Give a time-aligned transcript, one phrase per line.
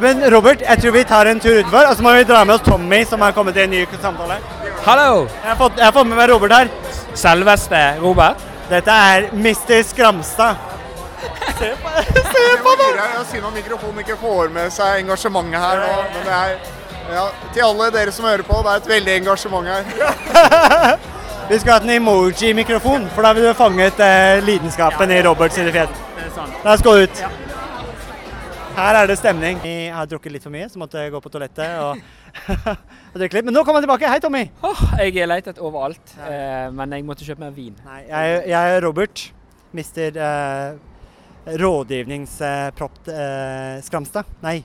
[0.00, 2.54] Men Robert, jeg tror vi tar en tur utenfor, og så må vi dra med
[2.58, 4.38] oss Tommy, som har kommet i en ny samtale.
[4.84, 5.26] Hallo!
[5.42, 6.70] Jeg har fått, jeg har fått med meg Robert her.
[7.16, 8.42] Selveste Robert.
[8.70, 9.82] Dette er Mr.
[9.86, 10.56] Skramstad.
[11.58, 15.80] Se på, Det var dyrere Det synd at mikrofonen ikke får med seg engasjementet her
[15.80, 15.92] nå.
[16.14, 16.56] Men det er
[17.14, 17.24] ja,
[17.54, 19.84] til alle dere som hører på, det er et veldig engasjement her.
[21.48, 25.70] Vi skulle hatt en emoji-mikrofon, for da ville du fanget eh, lidenskapen i Robert sine
[25.74, 26.00] fjes.
[26.64, 27.45] La oss gå ut.
[28.76, 29.56] Her er det stemning.
[29.64, 31.96] Jeg har drukket litt for mye, så måtte jeg gå på toalettet og,
[33.14, 33.46] og drikke litt.
[33.48, 34.10] Men nå kommer jeg tilbake.
[34.12, 34.42] Hei, Tommy.
[34.68, 36.66] Åh, jeg er letet overalt, ja.
[36.76, 37.72] men jeg måtte kjøpe mer vin.
[37.86, 39.22] Nei, jeg, jeg er Robert.
[39.80, 44.28] Mister eh, rådgivningspropt eh, Skramstad.
[44.44, 44.58] Nei.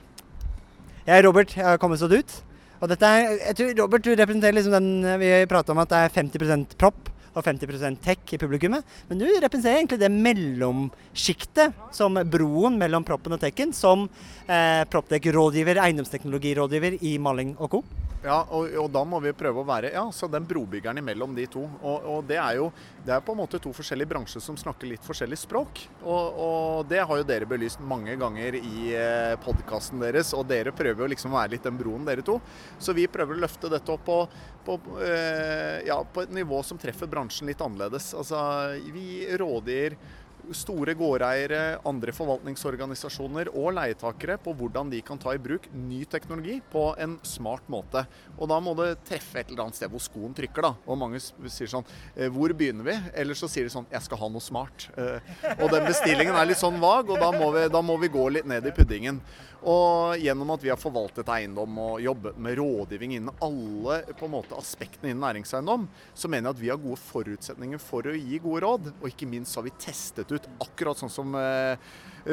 [1.06, 1.56] Jeg er Robert.
[1.56, 2.36] Jeg har kommet sånn ut.
[2.84, 6.04] Og dette er, jeg tror Robert du representerer liksom den vi prata om at det
[6.04, 8.84] er 50% propp og 50% tech i publikummet.
[9.08, 14.06] Men du representerer egentlig det mellomsjiktet, som broen mellom proppen og tekken, som
[14.46, 17.84] eh, proptech-rådgiver, eiendomsteknologirådgiver i maling og co.
[18.22, 21.48] Ja, og, og da må vi prøve å være ja, så den brobyggeren imellom de
[21.50, 21.64] to.
[21.82, 22.68] Og, og det er jo
[23.02, 25.82] det er på en måte to forskjellige bransjer som snakker litt forskjellig språk.
[26.04, 30.74] Og, og det har jo dere belyst mange ganger i eh, podkasten deres, og dere
[30.76, 32.38] prøver jo liksom å være litt den broen, dere to.
[32.78, 34.20] Så vi prøver å løfte dette opp på,
[34.68, 38.12] på, eh, ja, på et nivå som treffer bransjen litt annerledes.
[38.14, 38.38] Altså,
[38.94, 39.98] vi rådgir
[40.50, 46.58] store gårdeiere, andre forvaltningsorganisasjoner og leietakere på hvordan de kan ta i bruk ny teknologi
[46.72, 48.04] på en smart måte.
[48.38, 50.72] Og da må det treffe et eller annet sted hvor skoen trykker, da.
[50.86, 51.86] Og mange sier sånn
[52.16, 52.98] eh, Hvor begynner vi?
[53.14, 54.88] Eller så sier de sånn Jeg skal ha noe smart.
[54.96, 55.32] Eh,
[55.62, 58.28] Og den bestillingen er litt sånn vag, og da må vi, da må vi gå
[58.34, 59.20] litt ned i puddingen.
[59.62, 64.32] Og gjennom at vi har forvaltet eiendom og jobbet med rådgivning innen alle på en
[64.32, 65.84] måte, aspektene innen næringseiendom,
[66.18, 68.88] så mener jeg at vi har gode forutsetninger for å gi gode råd.
[68.98, 71.92] Og ikke minst har vi testet ut, akkurat sånn som eh,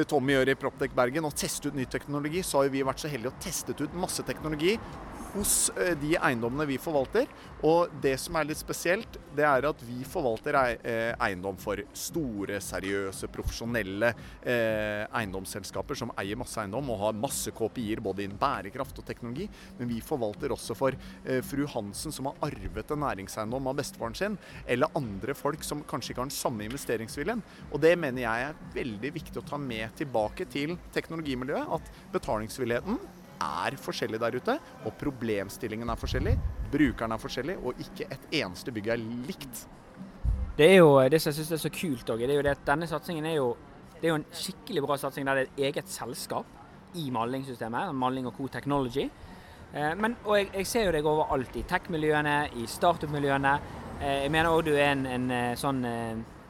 [0.10, 2.44] Tommy gjør i Proptech Bergen, og teste ut ny teknologi.
[2.46, 4.78] Så har vi vært så heldige å testet ut masse teknologi
[5.34, 7.30] hos eh, de eiendommene vi forvalter.
[7.66, 12.60] Og det som er litt spesielt, det er at vi forvalter eh, eiendom for store,
[12.64, 19.02] seriøse, profesjonelle eh, eiendomsselskaper som eier masse eiendom og har masse KPI-er både innen bærekraft
[19.02, 19.50] og teknologi.
[19.80, 20.96] Men vi forvalter også for
[21.46, 24.38] fru Hansen som har arvet en næringseiendom av bestefaren sin,
[24.70, 27.44] eller andre folk som kanskje ikke har den samme investeringsviljen.
[27.74, 31.76] Og det mener jeg er veldig viktig å ta med tilbake til teknologimiljøet.
[31.80, 33.00] At betalingsvilligheten
[33.42, 36.36] er forskjellig der ute, og problemstillingen er forskjellig,
[36.72, 39.66] brukeren er forskjellig, og ikke et eneste bygg er likt.
[40.60, 42.58] Det er jo det som jeg syns er så kult òg, det er jo det
[42.58, 43.54] at denne satsingen er jo
[44.00, 46.46] er jo en skikkelig bra satsing der det er et eget selskap
[46.96, 49.10] i malingssystemet, Maling og Co Technology.
[49.74, 53.54] Eh, men, og jeg, jeg ser jo deg overalt i tech-miljøene, i startup-miljøene.
[54.02, 55.84] Eh, jeg mener òg du er en, en eh, sånn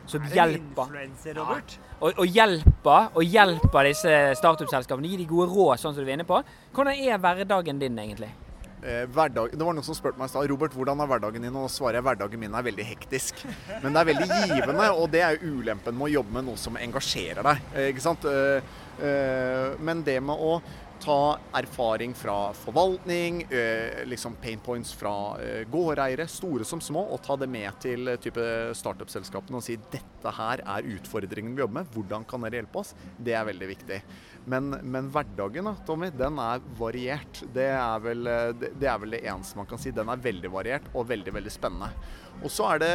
[0.10, 0.92] som hjelper
[1.38, 1.78] Robert?
[2.02, 5.10] og, og hjelper og hjelper disse startup-selskapene.
[5.12, 6.42] Gi de gode råd, sånn som du er inne på.
[6.76, 8.32] Hvordan er hverdagen din egentlig?
[8.80, 11.56] Eh, hverdag, det var noen som spurte meg i stad Robert, hvordan er hverdagen din?
[11.60, 13.42] Og da svarer jeg hverdagen min er veldig hektisk.
[13.84, 16.78] Men det er veldig givende, og det er ulempen med å jobbe med noe som
[16.80, 17.66] engasjerer deg.
[17.76, 18.24] eh, Ikke sant?
[18.30, 20.62] Eh, eh, Men det med å
[21.00, 27.22] ta erfaring fra forvaltning, eh, liksom pain points fra eh, gårdeiere, store som små, og
[27.24, 28.44] ta det med til eh, type
[28.76, 32.94] startup-selskapene og si dette her er utfordringen vi jobber med, hvordan kan dere hjelpe oss?
[33.18, 34.02] Det er veldig viktig.
[34.50, 37.44] Men, men hverdagen da, Tommy, den er variert.
[37.54, 39.94] Det er, vel, det, er vel det eneste man kan si.
[39.96, 41.92] Den er veldig variert og veldig, veldig spennende.
[42.40, 42.94] Og så er det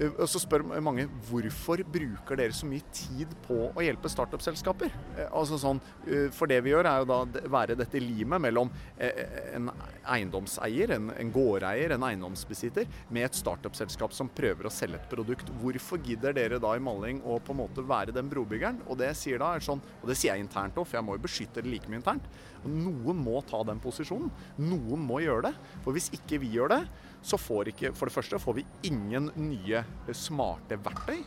[0.00, 4.92] og så spør mange hvorfor bruker dere så mye tid på å hjelpe startup-selskaper?
[5.16, 8.70] Eh, Altså sånn, eh, for det vi gjør er jo da være dette limet mellom
[8.96, 9.70] eh, en
[10.02, 15.50] eiendomseier, en, en gårdeier, en eiendomsbesitter, med et startup-selskap som prøver å selge et produkt.
[15.60, 18.82] Hvorfor gidder dere da i Malling å på en måte være den brobyggeren?
[18.88, 21.18] Og det sier da er sånn, og det sier jeg internt òg, for jeg må
[21.18, 22.28] jo beskytte det like mye internt.
[22.64, 24.30] Noen må ta den posisjonen.
[24.62, 25.56] Noen må gjøre det.
[25.82, 26.82] For hvis ikke vi gjør det,
[27.22, 31.20] så får ikke For det første får vi ingen nye eh, smarte verktøy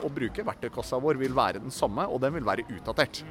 [0.00, 0.44] å, bruke.
[0.46, 3.22] Verktøykassa vår vil være den samme, og den vil være utdatert.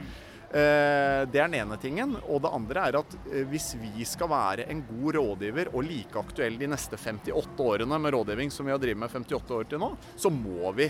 [0.50, 2.18] Eh, Det er den ene tingen.
[2.28, 6.20] Og det andre er at eh, hvis vi skal være en god rådgiver og like
[6.20, 9.84] aktuell de neste 58 årene med rådgivning som vi har drevet med 58 år til
[9.84, 10.90] nå, så må vi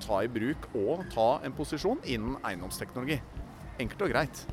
[0.00, 3.20] ta i bruk og ta en posisjon innen eiendomsteknologi.
[3.80, 4.44] Enkelt og greit.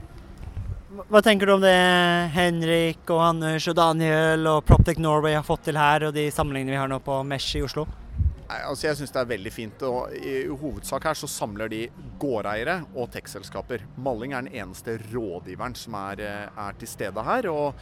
[0.88, 1.76] Hva tenker du om det
[2.32, 6.78] Henrik og Anders og Daniel og Proptech Norway har fått til her, og de sammenligningene
[6.78, 7.84] vi har nå på Mesh i Oslo?
[8.48, 9.84] Nei, altså jeg syns det er veldig fint.
[9.84, 11.82] og I hovedsak her så samler de
[12.22, 13.84] gårdeiere og tekstselskaper.
[14.00, 17.50] Malling er den eneste rådgiveren som er, eh, er til stede her.
[17.52, 17.76] Og,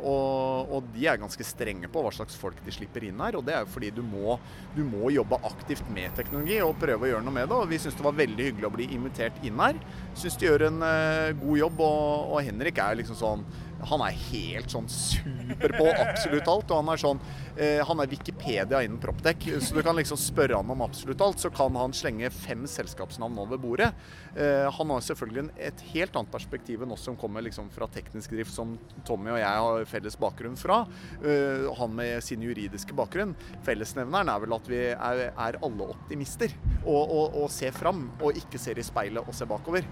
[0.00, 0.63] og,
[0.94, 3.38] de er ganske strenge på hva slags folk de slipper inn her.
[3.38, 4.38] og Det er jo fordi du må,
[4.76, 7.58] du må jobbe aktivt med teknologi og prøve å gjøre noe med det.
[7.58, 9.78] og Vi syns det var veldig hyggelig å bli invitert inn her.
[10.18, 11.84] Syns de gjør en uh, god jobb.
[11.84, 13.46] Og, og Henrik er liksom sånn
[13.88, 16.70] han er helt sånn super på absolutt alt.
[16.70, 17.20] Og han er sånn
[17.56, 19.46] eh, Han er Wikipedia innen Proptech.
[19.60, 23.38] Så du kan liksom spørre han om absolutt alt, så kan han slenge fem selskapsnavn
[23.44, 23.90] over bordet.
[24.36, 28.34] Eh, han har selvfølgelig et helt annet perspektiv enn oss som kommer liksom fra teknisk
[28.34, 28.76] drift, som
[29.06, 30.82] Tommy og jeg har felles bakgrunn fra.
[31.22, 33.36] Eh, han med sin juridiske bakgrunn.
[33.66, 36.54] Fellesnevneren er vel at vi er, er alle optimister
[36.84, 39.86] og, og, og ser fram, og ikke ser i speilet og ser bakover.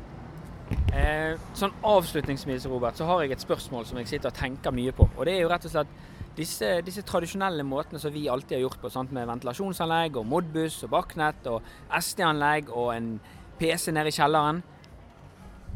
[0.93, 4.93] Eh, sånn Avslutningsvis Robert, så har jeg et spørsmål som jeg sitter og tenker mye
[4.97, 5.09] på.
[5.17, 5.95] og Det er jo rett og slett
[6.37, 9.13] disse, disse tradisjonelle måtene som vi alltid har gjort på, sant?
[9.13, 11.63] med ventilasjonsanlegg og Modbus og Bakknett og
[11.99, 13.15] SD-anlegg og en
[13.61, 14.63] PC nede i kjelleren.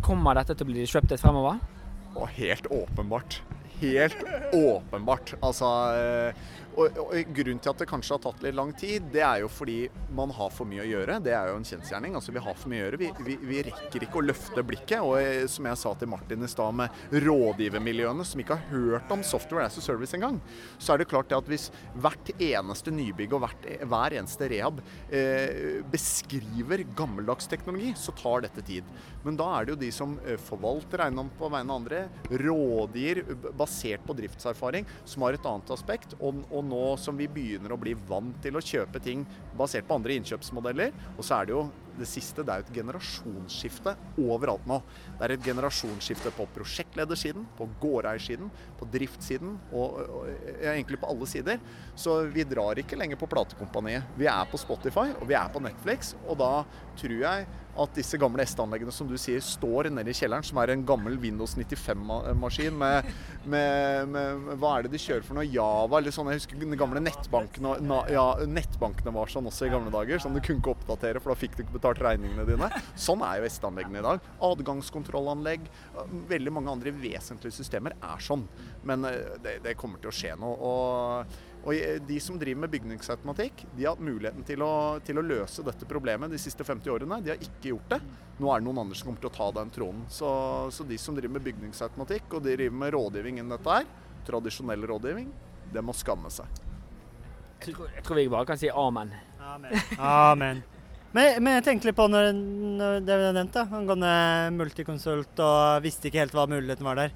[0.05, 1.61] Kommer dette til å bli disrupted fremover?
[2.17, 3.41] Og helt åpenbart.
[3.81, 4.17] Helt
[4.57, 5.35] åpenbart.
[5.45, 9.23] Altså eh, og, og, Grunnen til at det kanskje har tatt litt lang tid, det
[9.25, 9.79] er jo fordi
[10.17, 11.19] man har for mye å gjøre.
[11.25, 12.17] Det er jo en kjensgjerning.
[12.19, 13.01] Altså, vi har for mye å gjøre.
[13.01, 14.99] Vi, vi, vi, rekker ikke å løfte blikket.
[15.01, 19.15] Og eh, som jeg sa til Martin i stad, med rådgivermiljøene som ikke har hørt
[19.15, 20.41] om software as a service engang,
[20.79, 24.83] så er det klart det at hvis hvert eneste nybygg og hvert, hver eneste rehab
[25.09, 28.89] eh, beskriver gammeldags teknologi, så tar dette tid.
[29.25, 32.05] Men da er det jo de som eh, forvalter eiendom på vegne av andre,
[32.45, 33.25] rådgir
[33.57, 36.19] basert på driftserfaring, som har et annet aspekt.
[36.21, 39.25] og, og nå som vi begynner å bli vant til å kjøpe ting
[39.57, 40.95] basert på andre innkjøpsmodeller.
[41.17, 41.67] Og så er det jo
[41.97, 44.81] det siste, det er jo et generasjonsskifte overalt nå.
[45.17, 51.09] Det er et generasjonsskifte på prosjektledersiden, på gårdeiersiden, på driftssiden og, og, og egentlig på
[51.13, 51.63] alle sider.
[51.97, 54.13] Så vi drar ikke lenger på platekompaniet.
[54.19, 56.53] Vi er på Spotify og vi er på Netflix, og da
[57.01, 57.49] tror jeg
[57.83, 61.19] at disse gamle S-anleggene som du sier står nede i kjelleren, som er en gammel
[61.21, 63.09] Windows 95-maskin med,
[63.45, 65.47] med, med, Hva er det de kjører for noe?
[65.47, 66.31] Java eller sånn.
[66.33, 70.23] Jeg husker de gamle nettbankene, ja, nettbankene var sånn også i gamle dager.
[70.23, 72.71] Sånn du kunne ikke oppdatere, for da fikk du ikke betalt regningene dine.
[72.99, 74.31] Sånn er jo S-anleggene i dag.
[74.51, 75.69] Adgangskontrollanlegg.
[76.31, 78.47] Veldig mange andre vesentlige systemer er sånn.
[78.87, 80.57] Men eh, det, det kommer til å skje noe.
[80.57, 85.25] og og De som driver med bygningsautomatikk, de har hatt muligheten til å, til å,
[85.27, 87.19] løse dette problemet de siste 50 årene.
[87.25, 87.99] De har ikke gjort det.
[88.39, 90.05] Nå er det noen andre som kommer til å ta den tronen.
[90.13, 90.31] Så,
[90.71, 93.91] så de som driver med bygningsautomatikk og de driver med rådgivning innen dette her,
[94.29, 95.35] tradisjonell rådgivning,
[95.75, 96.63] det må skamme seg.
[97.57, 99.11] Jeg tror, jeg tror vi bare kan si amen.
[99.43, 99.79] Amen.
[99.99, 100.65] amen.
[101.17, 102.31] Men, men, jeg tenkte litt på når,
[102.79, 104.17] når det vi nevnte, angående
[104.55, 107.15] multikonsult og visste ikke helt hva muligheten var der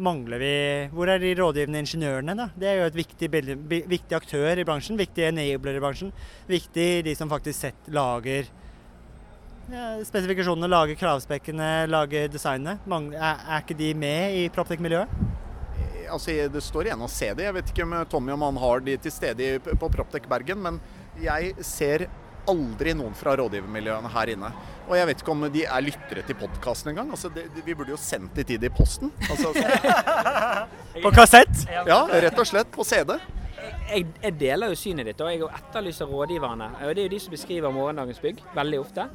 [0.00, 0.54] mangler vi
[0.94, 2.48] Hvor er de rådgivende ingeniørene, da?
[2.56, 3.28] Det er jo et viktig,
[3.90, 4.98] viktig aktør i bransjen.
[5.00, 6.12] Viktig enabler i bransjen.
[6.48, 8.48] Viktig de som faktisk sett, lager
[9.70, 12.80] ja, spesifikasjonene, lager kravspekkene, lager designet.
[12.90, 15.12] Er, er, ikke de med i Proptech-miljøet?
[16.10, 17.46] Altså, det står igjen å se det.
[17.46, 20.80] Jeg vet ikke om Tommy om han har de til stede på Proptech Bergen, men
[21.22, 22.08] jeg ser
[22.50, 24.52] aldri noen fra rådgivermiljøene her inne.
[24.90, 27.12] Og jeg vet ikke om de er lyttere til podkasten engang.
[27.14, 29.12] Altså, vi burde jo sendt de til det i posten.
[29.30, 29.52] Altså,
[31.04, 31.66] på kassett?
[31.70, 32.72] Ja, rett og slett.
[32.74, 33.16] På CD.
[33.90, 36.68] Jeg, jeg, deler jo synet ditt, og jeg etterlyser rådgiverne.
[36.80, 39.06] Og Det er jo de som beskriver morgendagens bygg, veldig ofte.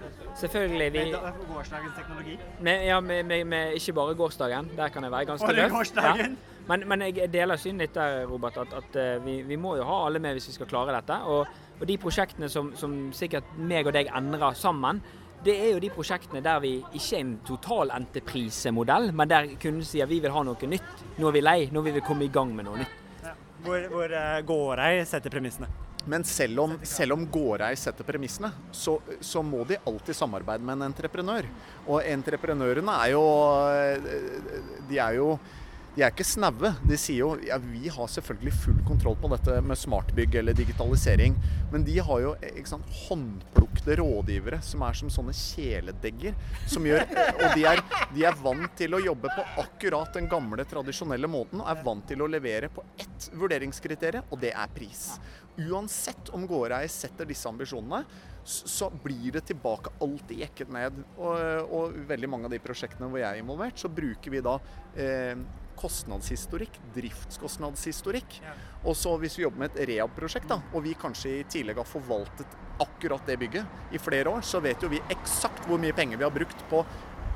[0.42, 2.38] Selvfølgelig vi Med gårsdagens teknologi?
[2.60, 4.70] Med, ja, med, med, med, ikke bare gårsdagen.
[4.78, 5.94] Der kan jeg være ganske løs.
[5.96, 6.28] Ja.
[6.68, 9.86] Men, men, jeg deler synet ditt der, Robert, at, at eh, vi, vi, må jo
[9.86, 11.18] ha alle med hvis vi skal klare dette.
[11.30, 11.46] Og
[11.80, 15.02] og de prosjektene som, som sikkert meg og deg endrer sammen,
[15.46, 19.86] det er jo de prosjektene der vi ikke er en total entreprisemodell, men der kunden
[19.86, 21.04] sier vi vil ha noe nytt.
[21.20, 23.02] Nå er vi lei, nå vil vi komme i gang med noe nytt.
[23.22, 23.36] Ja.
[23.66, 25.70] Hvor, hvor uh, gårdei setter premissene.
[26.06, 30.78] Men selv om, selv om gårdei setter premissene, så, så, må de alltid samarbeide med
[30.78, 31.48] en entreprenør.
[31.88, 33.24] Og entreprenørene er jo
[33.74, 34.12] eh,
[34.90, 35.32] De er jo
[35.96, 36.74] de er ikke snaue.
[36.84, 41.38] De sier jo ja, vi har selvfølgelig full kontroll på dette med smartbygg eller digitalisering.
[41.72, 42.34] Men de har jo
[42.68, 46.36] sant, håndplukte rådgivere som er som sånne kjæledegger.
[46.68, 50.68] Som gjør, og de er, de er, vant til å jobbe på akkurat den gamle,
[50.68, 51.64] tradisjonelle måten.
[51.64, 55.14] Og er vant til å levere på ett vurderingskriterium, og det er pris.
[55.56, 58.04] Uansett om gårdeier setter disse ambisjonene,
[58.46, 61.06] så blir det tilbake alltid jekket ned.
[61.16, 64.60] Og, og veldig mange av de prosjektene hvor jeg er involvert, så bruker vi da
[65.00, 65.40] eh,
[65.80, 68.38] kostnadshistorikk, driftskostnadshistorikk.
[68.44, 68.54] Ja.
[68.86, 71.90] Og så hvis vi jobber med et rehab-prosjekt, da, og vi kanskje i tillegg har
[71.90, 76.20] forvaltet akkurat det bygget i flere år, så vet jo vi eksakt hvor mye penger
[76.20, 76.84] vi har brukt på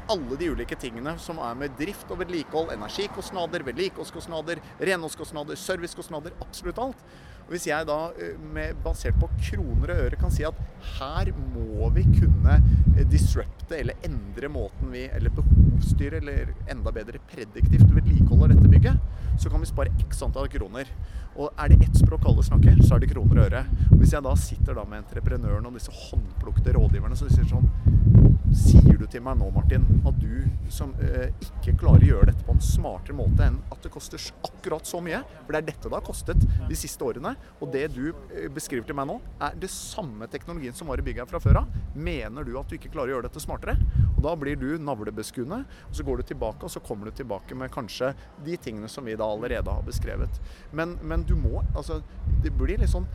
[0.09, 6.81] alle de ulike tingene som er med drift og vedlikehold, energikostnader, vedlikeholdskostnader, renholdskostnader, servicekostnader, absolutt
[6.81, 7.03] alt.
[7.49, 10.57] Og Hvis jeg da eh, med, basert på kroner og øre kan si at
[10.99, 17.17] her må vi kunne eh, disrupte eller endre måten vi Eller behovsstyre eller enda bedre
[17.31, 19.01] prediktivt vedlikeholder dette bygget,
[19.41, 20.93] så kan vi spare x antall kroner.
[21.39, 23.65] Og er det ett språk alle snakker, så er det kroner og øre.
[23.89, 28.28] Og hvis jeg da sitter da med entreprenøren og disse håndplukte rådgiverne så sier sånn
[28.55, 32.45] Sier du til meg nå, Martin, at du som eh, ikke klarer å gjøre dette
[32.47, 35.19] på en smartere måte enn at det koster akkurat så mye?
[35.43, 37.35] For det er dette det har kostet de siste årene.
[37.59, 41.05] Og det du eh, beskriver til meg nå, er det samme teknologien som var i
[41.05, 41.77] bygget her fra før av.
[41.93, 43.77] Mener du at du ikke klarer å gjøre dette smartere?
[44.15, 47.57] Og da blir du navlebeskuende, og så går du tilbake, og så kommer du tilbake
[47.57, 48.15] med kanskje
[48.45, 50.41] de tingene som vi da allerede har beskrevet.
[50.73, 51.99] Men, men du må Altså,
[52.43, 53.05] det blir litt sånn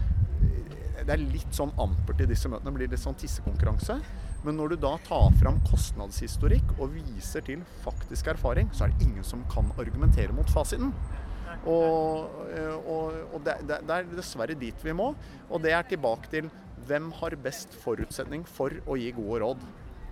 [1.05, 2.71] det er litt sånn ampert i disse møtene.
[2.71, 3.99] Det blir litt sånn tissekonkurranse.
[4.45, 9.07] Men når du da tar fram kostnadshistorikk og viser til faktisk erfaring, så er det
[9.07, 10.93] ingen som kan argumentere mot fasiten.
[11.71, 12.27] Og,
[12.85, 15.13] og, og det, det, det er dessverre dit vi må.
[15.49, 16.51] Og det er tilbake til
[16.85, 19.65] hvem har best forutsetning for å gi gode råd?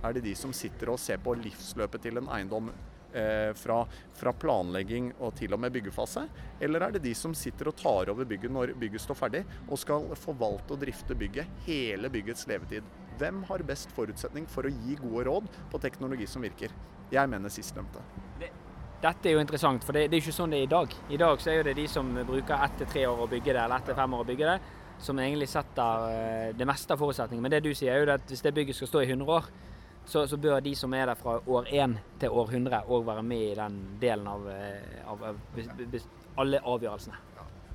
[0.02, 2.72] Er det de som sitter og ser på livsløpet til en eiendom
[3.12, 3.82] eh, fra,
[4.16, 6.24] fra planlegging og til og med byggefase?
[6.62, 9.78] Eller er det de som sitter og tar over bygget når bygget står ferdig, og
[9.82, 12.88] skal forvalte og drifte bygget hele byggets levetid?
[13.20, 16.72] Hvem har best forutsetning for å gi gode råd på teknologi som virker?
[17.12, 18.00] Jeg mener sistnevnte.
[19.02, 20.92] Dette er jo interessant, for det, det er ikke sånn det er i dag.
[21.10, 23.58] I dag så er det de som bruker ett til tre år å bygge det,
[23.64, 27.00] eller ett til fem år å bygge det, som egentlig setter eh, det meste av
[27.02, 27.42] forutsetningen.
[27.42, 29.48] Men det du sier er jo at hvis det bygget skal stå i 100 år,
[30.06, 33.22] så, så bør de som er der fra år 1 til år 100 òg være
[33.26, 36.06] med i den delen av, eh, av, av bes-
[36.38, 37.18] alle avgjørelsene.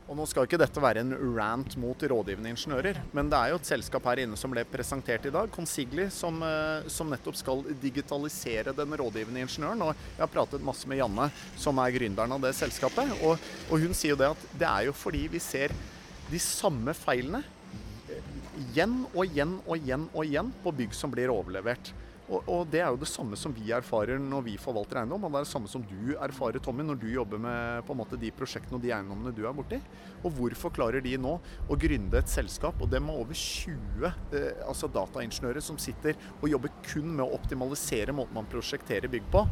[0.07, 3.57] Og nå skal ikke dette være en rant mot rådgivende ingeniører, men det er jo
[3.59, 7.65] et selskap her inne som ble presentert i dag, Consigli, som, eh, som nettopp skal
[7.81, 9.83] digitalisere den rådgivende ingeniøren.
[9.83, 11.27] Og jeg har pratet masse med Janne,
[11.59, 13.35] som er gründeren av det selskapet, og,
[13.67, 15.75] og hun sier jo det at det er jo fordi vi ser
[16.31, 17.43] de samme feilene
[18.07, 18.33] eh,
[18.63, 21.91] igjen og igjen og igjen og igjen på bygg som blir overlevert.
[22.27, 25.31] Og, og det er jo det samme som vi erfarer når vi forvalter eiendom, og
[25.31, 28.19] det er det samme som du erfarer, Tommy, når du jobber med på en måte
[28.19, 29.79] de prosjektene og de eiendommene du er borti.
[30.27, 34.63] Og hvorfor klarer de nå å gründe et selskap, og dem har over 20 eh,
[34.67, 39.45] altså dataingeniører som sitter og jobber kun med å optimalisere måten man prosjekterer bygg på.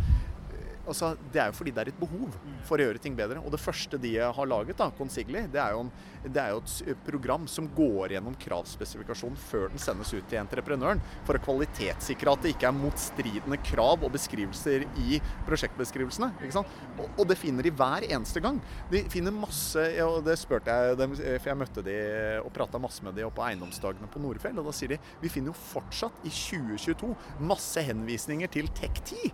[0.89, 2.33] Altså, det er jo fordi det er et behov
[2.67, 3.41] for å gjøre ting bedre.
[3.43, 5.91] Og det første de har laget, da, Consigli, det er, en,
[6.25, 11.03] det er jo et program som går gjennom kravspesifikasjonen før den sendes ut til entreprenøren,
[11.27, 16.31] for å kvalitetssikre at det ikke er motstridende krav og beskrivelser i prosjektbeskrivelsene.
[16.41, 16.65] ikke?
[16.95, 18.61] Og, og det finner de hver eneste gang.
[18.91, 21.95] De finner masse og Det spurte jeg dem, for jeg møtte de
[22.41, 25.31] og prata masse med de oppe på eiendomsdagene på Nordfjell, og da sier de vi
[25.31, 27.11] finner jo fortsatt i 2022
[27.49, 29.31] masse henvisninger til Tech10.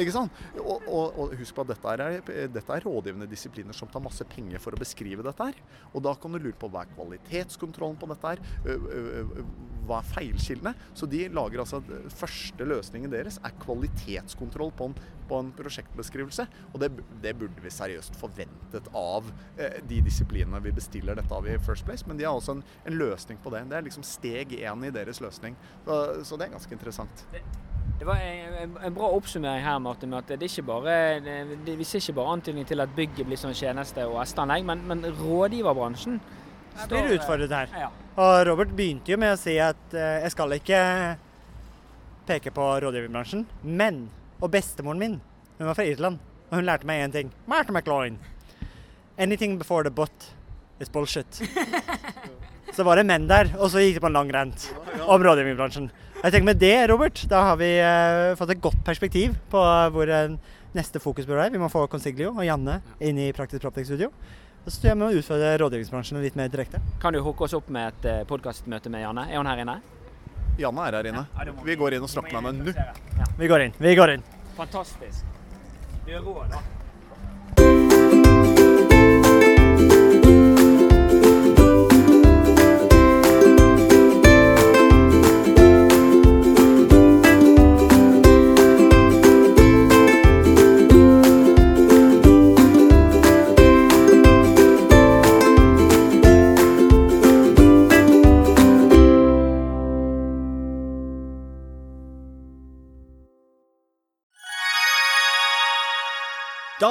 [0.00, 0.42] Ikke sant?
[0.58, 4.24] Og, og, og husk på at dette er, dette er rådgivende disipliner som tar masse
[4.30, 5.60] penger for å beskrive dette her.
[5.92, 8.42] Og da kan du lure på hva er kvalitetskontrollen på dette her?
[9.84, 10.74] Hva er feilkildene?
[10.96, 11.82] Så de lager altså
[12.14, 14.96] Første løsningen deres er kvalitetskontroll på en,
[15.28, 16.46] på en prosjektbeskrivelse.
[16.72, 16.90] Og det,
[17.24, 21.88] det burde vi seriøst forventet av eh, de disiplinene vi bestiller dette av i First
[21.88, 22.08] Place.
[22.08, 23.66] Men de har også en, en løsning på det.
[23.70, 25.58] Det er liksom steg én i deres løsning.
[25.84, 27.26] Så, så det er ganske interessant.
[28.04, 30.94] Det var en, en- bra oppsummering her, Martin, at det ikke bare,
[31.24, 34.82] det, vi ser ikke bare antydning til at bygget blir en tjeneste og estanlegg, men,
[34.90, 36.18] men rådgiverbransjen
[36.90, 37.72] Blir utfordret her.
[37.72, 37.88] Ja.
[38.20, 40.82] Og Robert begynte jo med å si at uh, jeg skal ikke
[42.28, 44.04] peke på rådgiverbransjen, men
[44.42, 45.18] Og bestemoren min,
[45.56, 46.20] hun var fra Irland,
[46.50, 47.32] og hun lærte meg én ting.
[47.48, 48.20] Martha McLaurin.
[49.16, 50.28] Anything before the butt
[50.78, 51.40] is bullshit.
[52.76, 54.68] Så var det menn der, og så gikk det på en lang rant
[55.06, 55.92] om rådgivningsbransjen.
[56.24, 59.60] Jeg tenker Med det, Robert, da har vi uh, fått et godt perspektiv på
[59.92, 60.36] hvor uh,
[60.72, 61.52] neste fokus bør være.
[61.52, 64.08] Vi må få Consiglio og Janne inn i Praktisk Proptek Studio.
[64.64, 66.80] Og så tror jeg vi må utfordre rådgivningsbransjen litt mer direkte.
[67.02, 69.26] Kan du hooke oss opp med et uh, podkastmøte med Janne?
[69.28, 69.74] Er hun her inne?
[70.64, 71.26] Janne er her inne.
[71.34, 72.88] Ja, det Vi går inn og snakker med henne nå.
[73.20, 73.28] Ja.
[73.42, 73.76] Vi går inn.
[73.84, 74.24] Vi går inn.
[74.56, 75.28] Fantastisk.
[76.06, 76.64] Du er rå, da.